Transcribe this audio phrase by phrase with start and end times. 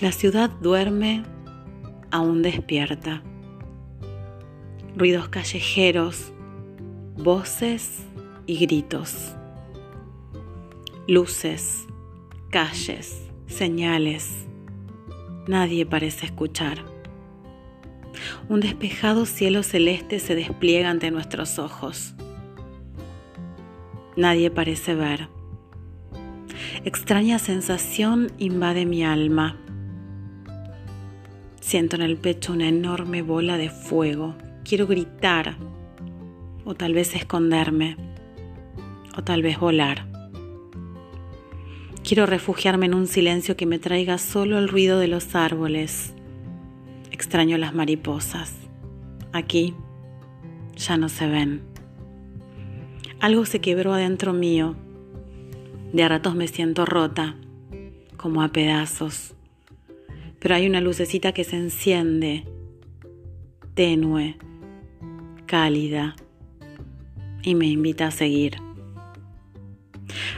[0.00, 1.24] La ciudad duerme
[2.10, 3.22] aún despierta.
[4.96, 6.32] Ruidos callejeros,
[7.16, 8.00] voces
[8.46, 9.34] y gritos.
[11.06, 11.86] Luces,
[12.50, 14.46] calles, señales.
[15.46, 16.84] Nadie parece escuchar.
[18.48, 22.14] Un despejado cielo celeste se despliega ante nuestros ojos.
[24.16, 25.28] Nadie parece ver.
[26.84, 29.56] Extraña sensación invade mi alma.
[31.70, 34.34] Siento en el pecho una enorme bola de fuego.
[34.64, 35.54] Quiero gritar,
[36.64, 37.96] o tal vez esconderme,
[39.16, 40.04] o tal vez volar.
[42.02, 46.12] Quiero refugiarme en un silencio que me traiga solo el ruido de los árboles.
[47.12, 48.52] Extraño las mariposas.
[49.32, 49.76] Aquí
[50.74, 51.62] ya no se ven.
[53.20, 54.74] Algo se quebró adentro mío.
[55.92, 57.36] De a ratos me siento rota,
[58.16, 59.36] como a pedazos
[60.40, 62.46] pero hay una lucecita que se enciende,
[63.74, 64.38] tenue,
[65.46, 66.16] cálida,
[67.42, 68.56] y me invita a seguir.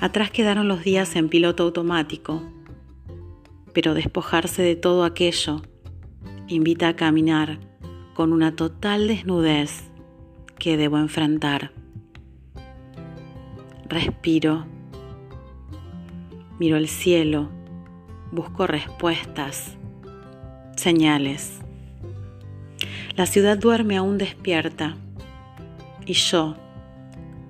[0.00, 2.42] Atrás quedaron los días en piloto automático,
[3.72, 5.62] pero despojarse de todo aquello
[6.46, 7.58] invita a caminar
[8.14, 9.90] con una total desnudez
[10.58, 11.72] que debo enfrentar.
[13.88, 14.66] Respiro,
[16.58, 17.50] miro el cielo,
[18.32, 19.77] busco respuestas
[20.78, 21.60] señales.
[23.16, 24.96] La ciudad duerme aún despierta
[26.06, 26.56] y yo,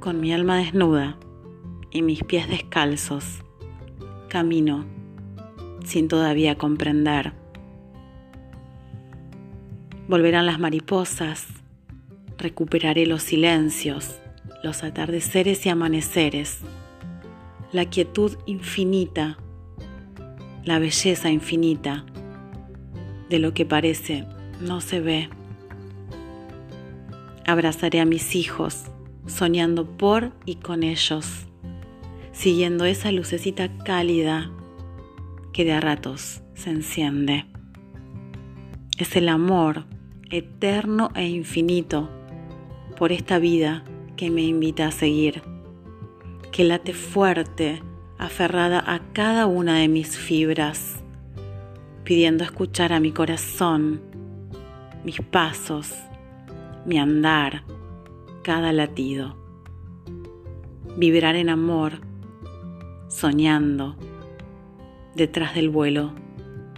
[0.00, 1.18] con mi alma desnuda
[1.90, 3.42] y mis pies descalzos,
[4.28, 4.86] camino
[5.84, 7.32] sin todavía comprender.
[10.08, 11.46] Volverán las mariposas,
[12.38, 14.20] recuperaré los silencios,
[14.62, 16.60] los atardeceres y amaneceres,
[17.72, 19.38] la quietud infinita,
[20.64, 22.04] la belleza infinita
[23.28, 24.24] de lo que parece
[24.60, 25.28] no se ve.
[27.46, 28.84] Abrazaré a mis hijos,
[29.26, 31.46] soñando por y con ellos,
[32.32, 34.50] siguiendo esa lucecita cálida
[35.52, 37.46] que de a ratos se enciende.
[38.98, 39.86] Es el amor
[40.30, 42.10] eterno e infinito
[42.96, 43.84] por esta vida
[44.16, 45.42] que me invita a seguir,
[46.52, 47.82] que late fuerte,
[48.18, 50.97] aferrada a cada una de mis fibras
[52.08, 54.00] pidiendo escuchar a mi corazón,
[55.04, 55.94] mis pasos,
[56.86, 57.64] mi andar,
[58.42, 59.36] cada latido.
[60.96, 62.00] Vibrar en amor,
[63.08, 63.94] soñando
[65.16, 66.14] detrás del vuelo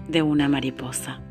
[0.09, 1.23] de una mariposa.